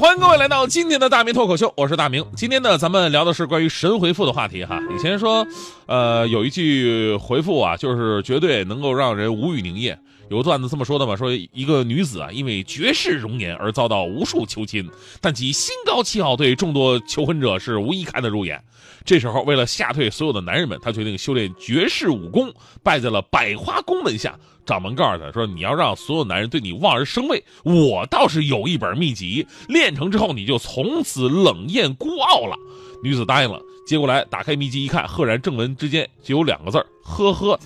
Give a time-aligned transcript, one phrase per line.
[0.00, 2.24] 欢迎各位来到今天的大明脱口秀，我是大明。
[2.34, 4.80] 今天呢，咱们聊的是关于神回复的话题哈。
[4.96, 5.46] 以前说，
[5.84, 9.98] 呃，有一句回复啊，就是绝对能够让人无语凝噎。
[10.30, 14.88] 有段子这么说的嘛，说一个女子啊，因为绝世容颜而遭到无数求亲，
[15.20, 18.62] 但其心高气傲，对众多求婚者是无一看得入眼。
[19.04, 24.38] 这时候，为了吓退所有的男人们，她决定修炼绝世武功，拜在了百花宫门下。
[24.64, 32.56] 掌门告诉她说：“你要让所有男人对你望而生畏，我倒是有一本秘籍，练成之后你就从此冷艳孤傲了。”
[33.02, 37.58] 女子答应了，接过来打开秘籍一看，赫然正文之间只有两个字儿：“呵呵。”，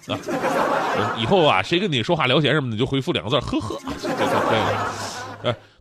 [1.18, 3.78] 以后啊，谁跟你说话聊闲什么的，你就回复两个字：“呵呵。”。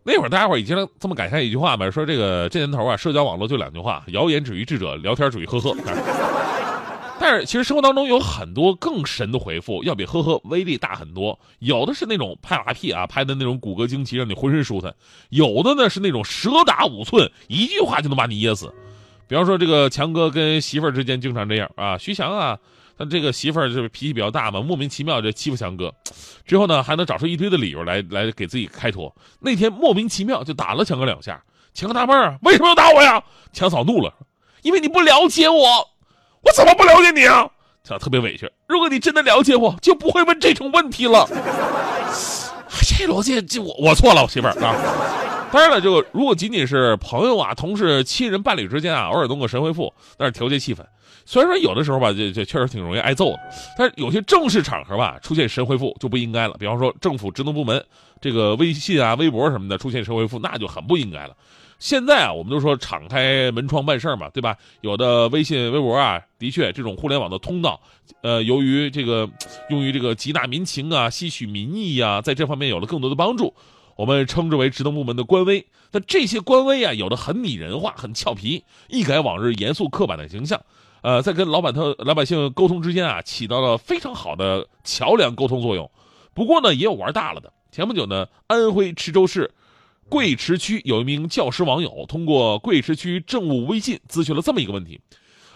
[0.06, 5.74] 那会儿大家伙已经这么感叹一句话嘛，说这个这年头啊，社交网络就两句话：谣言止于智者，聊天止于呵呵。
[7.18, 11.38] 但是其实生活当中有很多更神的回复，要比呵呵威力大很多。
[11.60, 14.90] 有的是那种拍马屁啊，拍的那种骨骼惊奇，让你浑身舒坦；
[15.30, 18.70] 有的呢是那种蛇打五寸，一句话就能把你噎死。
[19.26, 22.58] 比方说这个强哥跟媳妇儿之间经常这样啊，徐翔啊，
[22.96, 25.92] 他这个媳妇儿就是脾气比较大嘛，莫名其妙就欺负强哥，
[26.46, 29.14] 之后呢还能找出一堆的理由来来给自己开脱。
[29.40, 33.22] 那天莫名其妙就打了强哥两下，强哥纳闷啊，为什么要打我呀？
[33.52, 34.12] 强嫂怒了，
[34.62, 35.88] 因为你不了解我。
[36.42, 37.48] 我怎么不了解你啊？
[37.82, 38.50] 他特别委屈。
[38.66, 41.26] 如果你真的了解我，就不会问这种问题了。
[42.82, 44.74] 这逻辑，这我我错了，我媳妇儿啊。
[45.50, 50.84] 当然了，这个如果仅仅是朋友啊、同事、亲人、伴侣之间啊，偶尔弄个神回复，那是调节气氛。
[51.26, 53.40] 虽然说有的时候吧，这这确实挺容易挨揍的，
[53.78, 56.56] 但是有些正式场合吧，出现神回复就不应该了。
[56.58, 57.84] 比方说政府职能部门，
[58.20, 61.36] 这个微信啊、微博什么的出现神回复，那就很不应该了。
[61.78, 64.56] 现在啊，我们都说敞开门窗办事嘛，对吧？
[64.80, 67.80] 有的微信、微博啊，的确这种互联网的通道，
[68.22, 69.28] 呃，由于这个
[69.70, 73.52] 用于这个集纳民情啊、吸取民意呀，在这方面有了更多的帮助。
[73.96, 75.64] 我们称之为职能部门的官微。
[75.92, 80.60] 那这些官微啊，有的很拟人化、很俏皮，一改往日严肃刻板的形象，
[81.04, 85.90] 呃，在跟老板特老百姓沟通之间啊，起到了非常好的桥梁沟通作用。
[86.32, 87.52] 不过呢，也有玩大了的。
[87.70, 89.50] 前不久呢，安徽池州市。
[90.08, 94.98] 贵池区有一名教师网友通过贵池区政务微信咨询了这么一个问题，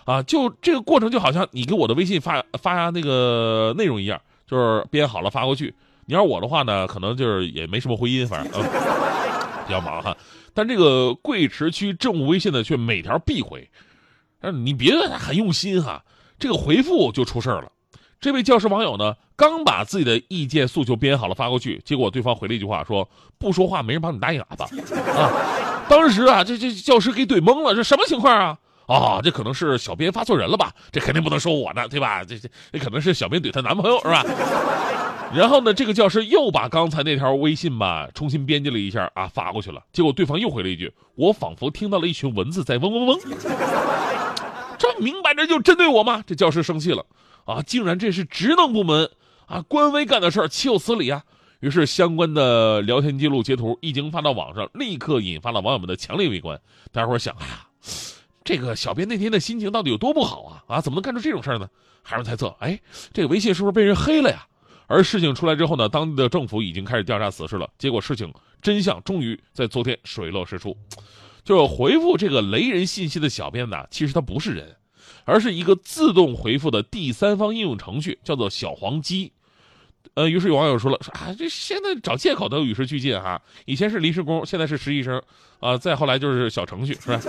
[0.04, 5.74] 啊，就这个过程就好像你给我的微信发发那个内容一样，就是编好了发过去。
[6.04, 8.52] 你要我的话呢，可能就是也没什么回音，反正
[9.66, 10.14] 比较忙哈。
[10.52, 13.68] 但这个贵池区政务微信呢，却每条必回，
[14.62, 16.04] 你别很用心哈，
[16.38, 17.70] 这个回复就出事了。
[18.20, 24.64] 这位教师网友呢，刚把自己的意见诉求编好了发过去，结果对方回了一句话，说不说话没人帮你搭哑巴
[25.12, 25.86] 啊！
[25.88, 28.58] 当时啊，这这教师给怼懵了，这什么情况啊？
[28.86, 30.72] 啊，这可能是小编发错人了吧？
[30.90, 32.24] 这肯定不能说我呢，对吧？
[32.24, 34.24] 这这这可能是小编怼她男朋友是吧？
[35.32, 43.20] 然后呢，这个教师又把刚才那条微信吧重新编辑了一下啊，发过去了，结果对方又回了一句，我仿佛听到了一群蚊子在嗡嗡嗡，
[44.78, 46.22] 这明摆着就针对我吗？
[46.26, 47.04] 这教师生气了。
[47.44, 49.10] 啊，竟然这是职能部门
[49.46, 51.24] 啊官微干的事儿，岂有此理啊！
[51.60, 56.60] 于是相关的聊天记录截图一经发到网上，立刻引发了网友们的强烈围观。
[56.92, 57.66] 大家伙想啊，
[58.44, 60.64] 这个小编那天的心情到底有多不好啊？
[60.68, 61.68] 啊，怎么能干出这种事儿呢？
[62.02, 62.78] 还有人猜测，哎，
[63.14, 64.46] 这个微信是不是被人黑了呀？
[64.86, 67.68] 而事情出来之后呢，当地的政府已经开始调查此事了。
[67.78, 70.76] 结果事情真相终于在昨天水落石出，
[71.48, 74.76] 就是回复这个雷人信息的小编呢，其实他不是人。
[75.24, 79.32] 而是一个自动回复的第三方应用程序，叫做小黄鸡。
[80.12, 83.40] 呃，于是有网友说了：“说啊，这现在找借口都与时俱进哈。
[83.64, 85.22] 以前是临时工，现在是实习生，
[85.60, 87.20] 啊，再后来就是小程序，是吧？”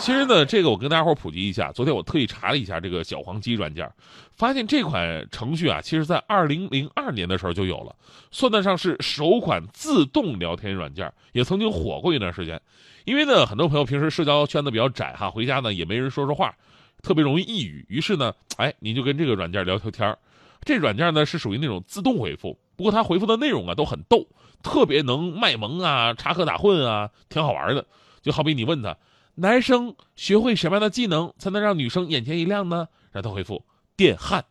[0.00, 1.72] 其实呢，这个我跟大家伙普及一下。
[1.72, 3.90] 昨天我特意查了一下这个小黄鸡软件，
[4.36, 7.94] 发现这款程序啊，其实在二零零二年的时候就有了，
[8.30, 12.60] 算得上是首款自动聊天软件，也曾经火过一段时间。
[13.04, 16.54] 因为呢，很多朋友平时社交圈子比较窄哈，回家呢也没人说说话。
[17.02, 20.16] 特别容易抑郁，于是呢，哎，你就跟这个软件聊聊天
[20.64, 24.26] 这软件呢是属于那种自动回复，不过它回复的内容啊都很逗，
[24.62, 27.84] 特别能卖萌啊、插科打诨啊，挺好玩的。
[28.20, 28.96] 就好比你问他，
[29.40, 32.88] 男生学会什么样的技能才能让女生眼前一亮呢？
[33.12, 33.62] 让他回复
[33.96, 34.44] 电焊，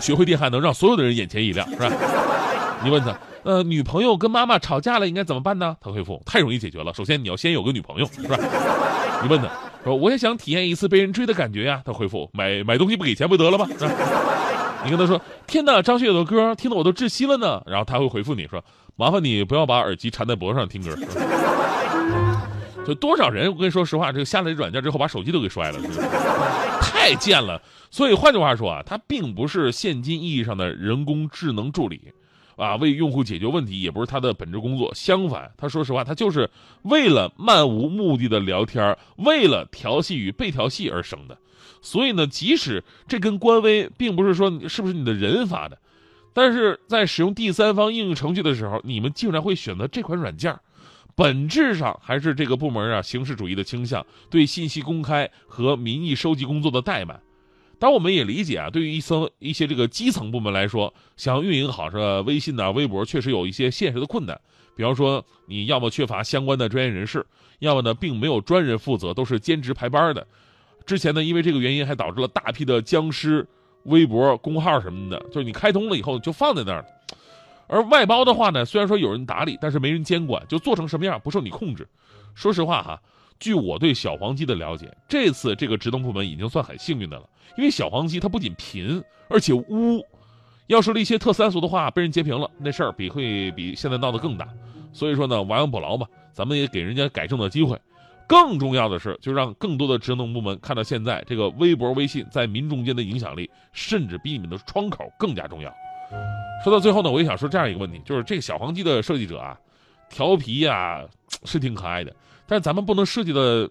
[0.00, 1.92] 学会电焊能让所有的人眼前一亮，是吧？
[2.82, 5.76] 你问他，呃，女朋友跟妈妈吵架了，应该怎么办呢？
[5.80, 6.92] 他回复：太容易解决了。
[6.94, 8.36] 首先你要先有个女朋友，是吧？
[9.22, 9.48] 你问他
[9.84, 13.68] 说：“我也想体验一次被人追的感觉呀。”他回复：买买东西不给钱不得了吗？
[13.78, 13.92] 是吧？
[14.84, 18.64] 你跟他说：“天哪，张学友的歌听得我都窒息了呢。”然后他会回复你说
[18.96, 20.96] ：“麻烦你不要把耳机缠在脖子上听歌。”
[22.86, 25.80] 就多少人，我跟你说实话，这个下了软件之后，把手机都给摔了，
[26.80, 27.60] 太贱了。
[27.90, 32.00] 所以换句话说啊，它并不是现今意义上的人工智能助理，
[32.56, 34.94] 啊，为用户解决问题也不是它的本职工作。
[34.94, 36.48] 相反，他说实话，他就是
[36.82, 41.36] 为了漫无目的的聊天，为了调戏与被调戏而生的。
[41.82, 45.78] 所以呢，即使这跟官微并不是说是不是你的人发的，
[46.32, 50.56] 但是在使用第三方应用程序的时候，你们竟然会选择这款软件。
[51.16, 57.18] 本质上还是这个部门啊，形式主义的倾向，对信息公开和民意收集工作的怠慢。
[57.78, 64.38] 当我们也理解啊，对于一层一些这个基层部门来说，想要运营好这微信呐、微博，确实有一些现实的困难。
[64.76, 67.24] 比方说，你要么缺乏相关的专业人士，
[67.60, 70.26] 要么呢，并没有专人负责，都是兼职排班的。
[70.84, 73.46] 之前呢，因为这个原因，还导致了大批的僵尸
[73.84, 76.84] 微博公号什么的，就是你开通了以后就放在那儿。
[77.68, 81.86] 而外包的话呢，虽然说有人打理，但是没人监管，就做成什么样不受你控制。
[82.34, 83.00] 说实话哈，
[83.38, 90.04] 据我对小黄鸡的了解，这次这个职能部门已经算很幸运的了，因为小黄鸡它不仅贫，而且污。
[90.68, 94.48] 要说了一些特三俗的话被人截屏了，那事儿比会比现在闹得更大。
[94.92, 97.78] 所以说呢，亡羊补牢嘛，咱们也给人家改正的机会。
[98.26, 105.72] 更重要的是，就让更多的职能部门看到现在这个微博、微信在民众间的影响力，甚至比你们的窗口更加重要。
[106.64, 109.56] 说到最后呢，我也想说这样一个问题，就是这个小黄鸡的设计者啊，
[110.10, 111.04] 调皮呀
[111.44, 112.14] 是挺可爱的，
[112.46, 113.70] 但是咱们不能设计的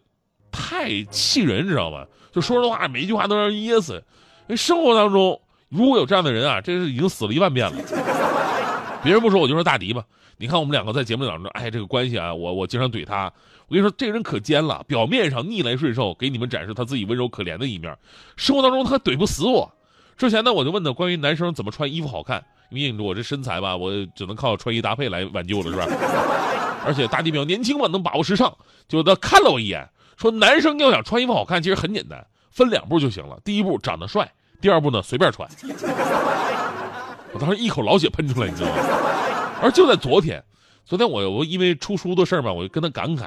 [0.52, 2.06] 太气人，你知道吗？
[2.32, 3.94] 就说的话每一句话都让人噎死。
[4.48, 7.78] 因为生活当中如果有这样的人啊，这是已经死了一万遍了。
[9.04, 10.04] 别人不说，我就说大迪吧。
[10.38, 13.32] 你看我们两个在节目当中，哎，这个关系啊，我我经常怼他。
[13.68, 17.98] 我跟你说，这个人可奸了，表面上逆来顺受，给你们展示他自己温柔可怜的一面，
[18.36, 19.72] 生活当中他怼不死我。
[20.18, 22.44] 之前呢，我就问他关于男生怎么穿衣服好看。
[22.72, 25.86] 因为我这身材吧，我只能靠穿衣搭配来挽救了，是吧？
[26.84, 28.52] 而且大地比较年轻嘛，能把握时尚。
[28.88, 33.40] 就他看了我一眼，说：“男生要想穿衣服好看，其实很简单，分两步就行了。
[33.46, 34.30] 第一步长得帅，
[34.60, 35.48] 第二步呢随便穿。
[37.34, 38.76] ”我当时一口老血喷出来，你知道吗？
[39.62, 40.44] 而就在昨天，
[40.86, 43.26] 昨天我我因为出书的事儿嘛，我就跟他感慨。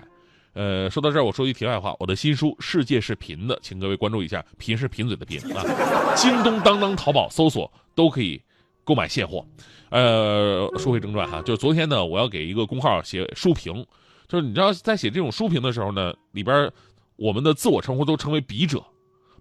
[0.58, 5.62] 呃，说到这儿，我说句题外话，我的新书《世界是贫的》，请各位关注一下，贫是贫嘴的贫啊。
[6.16, 8.42] 京东、当当、淘宝搜索都可以。
[8.82, 9.44] 购买现货，
[9.90, 13.84] 呃，说回正传哈，就是昨天呢，我要给一个公号写书评，
[14.26, 16.72] 就是你知道，在写这种书评的时候呢，里边
[17.16, 18.82] 我们的自我称呼都称为笔者，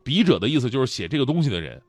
[0.03, 1.81] 笔者的意思就是写这个东西的人。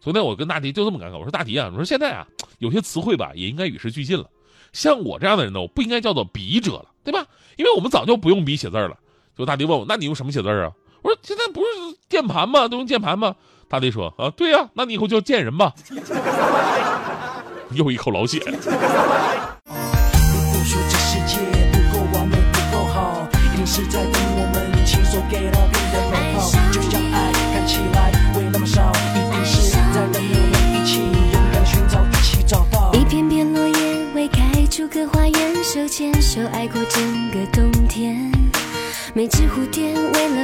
[0.00, 2.26] 昨天我跟大迪就这么感慨，我说大迪啊，我说现在啊，
[2.58, 4.28] 有些词汇吧也应该与时俱进了，
[4.72, 7.26] 像我这样的人呢，我不应该叫做笔者了，对吧？
[7.56, 8.96] 因为我们早就不用笔写字了。
[9.36, 10.72] 就大弟问我，那你用什么写字啊？
[11.02, 11.66] 我说现在不是
[12.08, 12.66] 键盘吗？
[12.66, 13.36] 都用键盘吗？
[13.68, 15.72] 大弟说啊，对呀，那你以后叫贱人吧。
[17.72, 18.40] 又一口老血。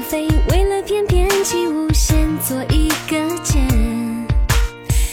[0.00, 3.66] 飞，为了翩翩起舞，先做一个茧。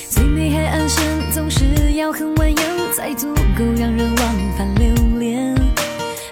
[0.10, 5.56] 最美海岸线总是要很蜿蜒，才足够让人往返流连。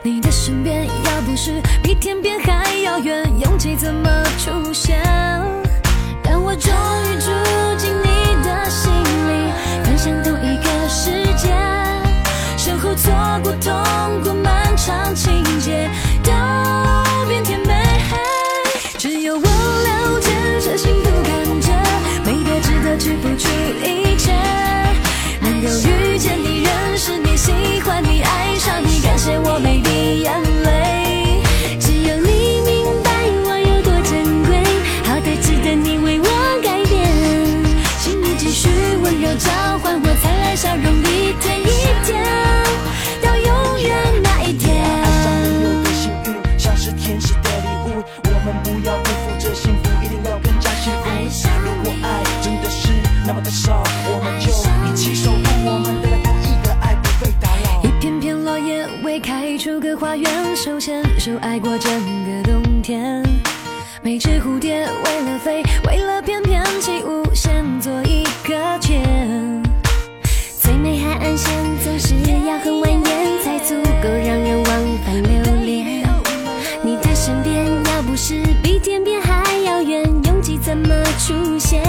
[0.03, 5.24] 你的身边要不是比天边还遥远，勇气怎么出现？
[59.25, 61.91] 开出个花园，手牵手爱过整
[62.25, 63.23] 个冬天。
[64.03, 69.01] 每只蝴蝶为了飞，为了翩翩起舞，先做一个茧。
[70.61, 71.51] 最美海岸线
[71.83, 72.13] 总是
[72.47, 76.03] 要很蜿蜒，才足够让人往返流连。
[76.83, 81.81] 你的身边要不是比天边还要远，拥挤怎么出现？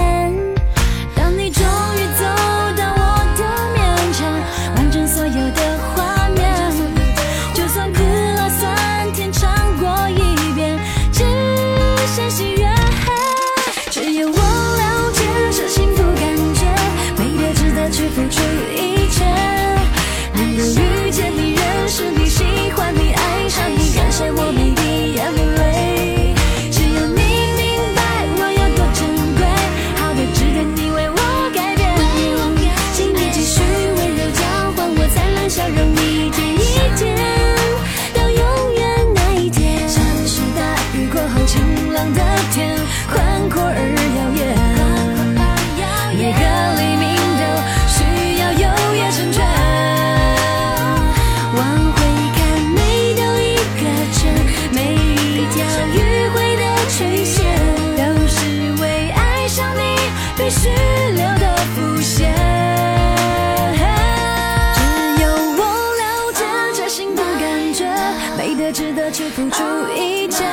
[68.37, 69.63] 美的值得去付出
[69.95, 70.43] 一切，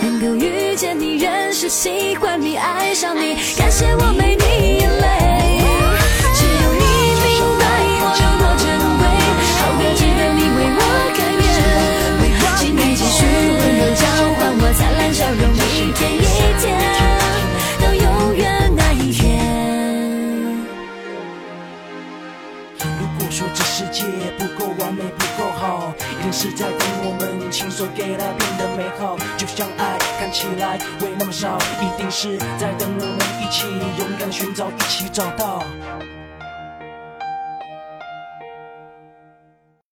[0.00, 4.46] 能够遇见你，认识喜欢你，爱上你，感谢我每滴
[4.78, 5.60] 眼泪。
[6.34, 6.84] 只有你
[7.20, 7.62] 明白
[8.00, 8.64] 我有多珍
[8.98, 9.02] 贵，
[9.60, 10.80] 好该值得你为我
[11.18, 11.44] 改变。
[12.18, 12.22] 为
[12.72, 14.02] 你继续温柔，交
[14.38, 16.18] 换我灿烂笑容，一天一
[16.62, 16.99] 天。
[26.32, 29.16] 是在等我们亲手给它变得美好。
[29.36, 33.66] 就像爱看起来会那么少一定是在等我们一起
[33.98, 35.64] 勇敢的寻找一起找到。